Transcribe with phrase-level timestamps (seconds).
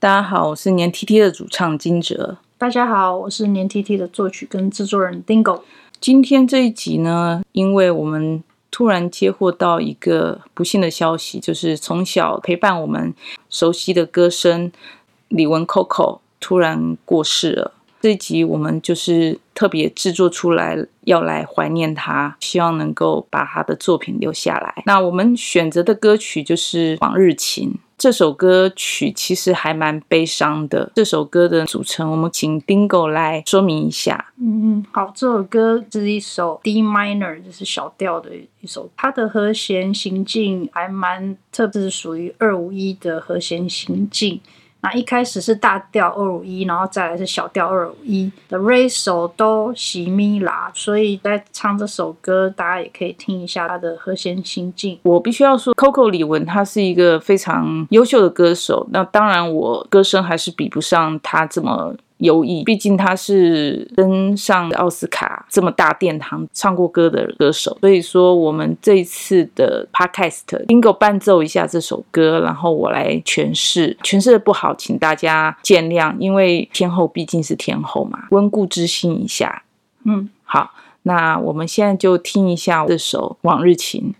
[0.00, 2.38] 大家好，我是黏 tt 的主唱金哲。
[2.56, 5.62] 大家好，我是黏 tt 的作曲跟制作人 Dingo。
[5.98, 13.12] 今天这一集呢，因为我们突然接获到一个不幸的消息，就是从小陪伴我们
[13.50, 14.70] 熟悉的歌声
[15.26, 17.72] 李玟 Coco 突然过世了。
[18.00, 24.80] 这一集我们就是特别制作出来，要来怀念他，希望能够把他的作品留下来。
[24.86, 27.70] 那我们选择的歌曲就是《往日情》。
[27.98, 30.90] 这首歌曲其实还蛮悲伤的。
[30.94, 34.32] 这首歌的组成，我们请 Dingo 来说明一下。
[34.40, 38.88] 嗯嗯，好，这首歌是一首 D minor，就是小调的一首。
[38.96, 44.40] 它的和弦行进还蛮特别，是属于二五一的和弦行进。
[44.80, 54.98] 那一开始是大调二五一，然后再来是小调二五一的 Re So Do Si Mi La，所以在唱这首歌，大家也可以听一下他的和弦心境。
[55.02, 61.94] 我必须要说，Coco 李玟他是一个非常优秀的歌手，那当然我歌声还是比不上他这么。
[62.18, 79.62] 优异，毕竟他是登上奥斯卡这么大殿堂唱过歌的歌手，所以说我们这一次的 podcast Bingo 伴奏一下这首歌，然后我来诠释，诠释的不好，请大家见谅，因为天后毕竟是天后嘛，温故知新一下。
[80.04, 84.14] 嗯，好，那我们现在就听一下这首《往日情》。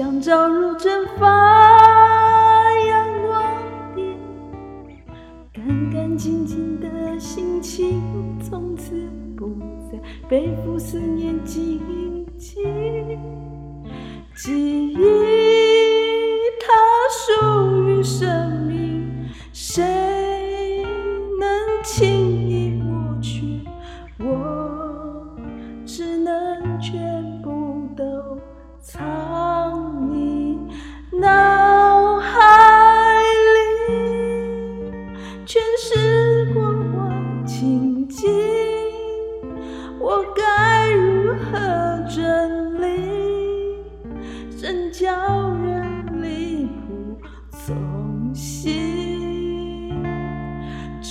[0.00, 1.26] 像朝如蒸发
[2.86, 3.44] 阳光
[3.94, 4.16] 点，
[5.52, 8.00] 干干净净的心情，
[8.40, 8.94] 从此
[9.36, 9.54] 不
[9.92, 12.62] 再背负思念荆棘。
[14.34, 14.96] 记忆
[16.62, 16.72] 它
[17.10, 18.79] 属于生命，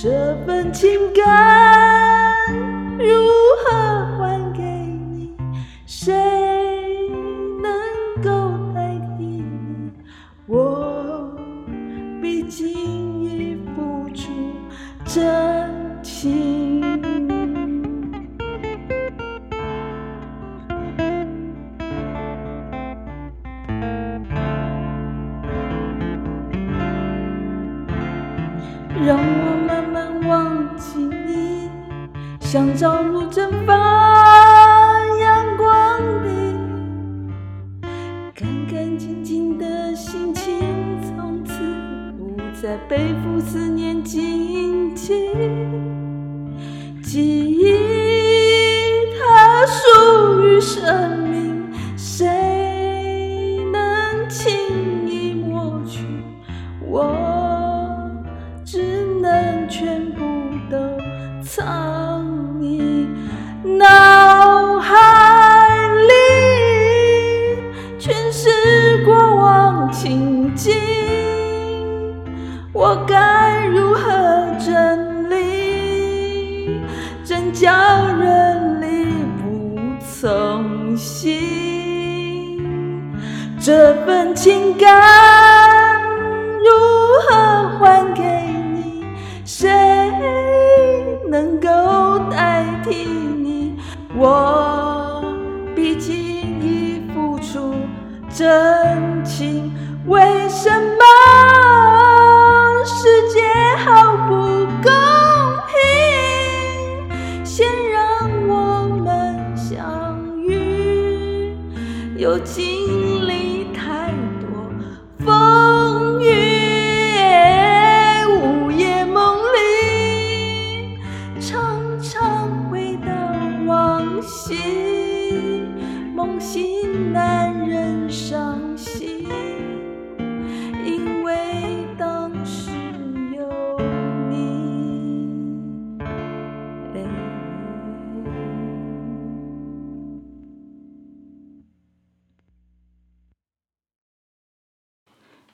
[0.02, 2.56] 这份情感
[2.98, 3.06] 如
[3.62, 5.36] 何还给你
[5.84, 6.14] 谁
[7.60, 7.70] 能
[8.24, 9.92] 够代替你
[10.46, 11.36] 我
[12.22, 12.66] 毕竟
[13.24, 14.30] 已付出
[15.04, 16.80] 真情
[29.04, 29.49] 让我
[32.52, 33.72] 像朝露蒸发
[35.20, 36.58] 阳光里，
[38.34, 40.58] 干干净净的心情，
[41.00, 41.52] 从此
[42.18, 45.30] 不再背负思念荆棘。
[47.04, 51.29] 记忆它属于生，
[83.62, 86.00] 这份情感
[86.64, 86.70] 如
[87.28, 88.22] 何还给
[88.72, 89.04] 你？
[89.44, 89.68] 谁？
[91.28, 91.68] 能够
[92.30, 93.78] 代替你。
[94.16, 95.22] 我
[95.76, 97.74] 毕竟已付出
[98.34, 99.70] 真情，
[100.06, 101.04] 为什么
[102.86, 103.42] 世界
[103.84, 104.90] 好不公
[105.68, 105.76] 平？
[107.44, 108.00] 先让
[108.48, 111.54] 我们相遇，
[112.16, 112.69] 又经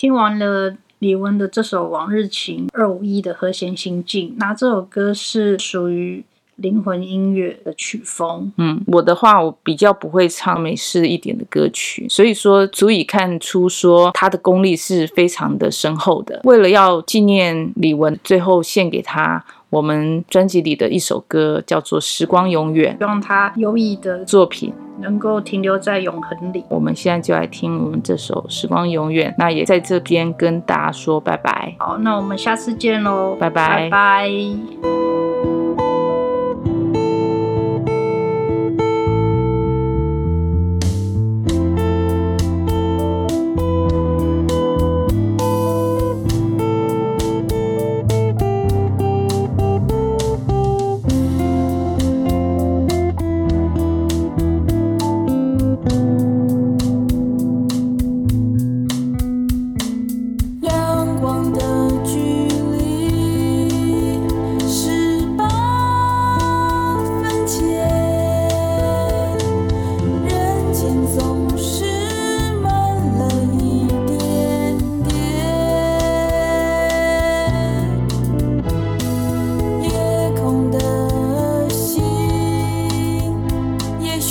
[0.06, 6.25] 听完了李玟的这首《往日情》二五一的和弦心境，那这首歌是属于
[6.55, 8.53] 灵魂音乐的曲风。
[8.56, 16.41] 嗯，我的话，我比较不会唱美式一点的歌曲，所以说足以看出说他的功力是非常的深厚的。
[16.44, 24.73] 为了要纪念李玟，最后献给他我们专辑里的一首歌，叫做《时光永远》，希望他优异的作品。
[24.99, 26.65] 能够停留在永恒里。
[26.71, 31.75] 我们现在就来听我们这首《时光永远》，那也在这边跟大家说拜拜。
[31.79, 34.31] 好，那我们下次见喽，拜拜，拜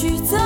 [0.06, 0.44] tu